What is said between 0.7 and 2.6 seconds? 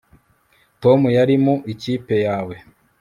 tom yari mu ikipe yawe